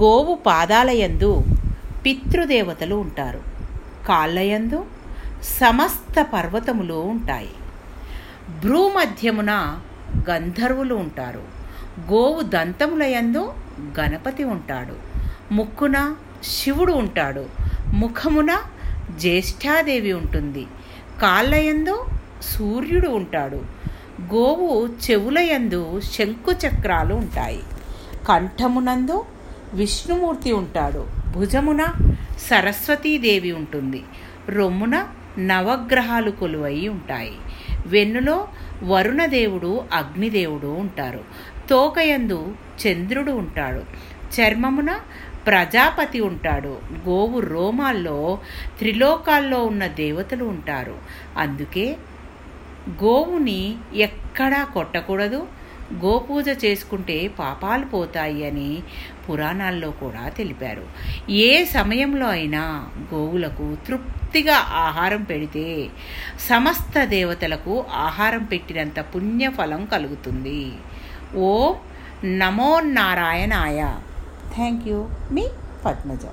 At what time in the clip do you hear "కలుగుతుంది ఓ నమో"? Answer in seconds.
69.84-72.80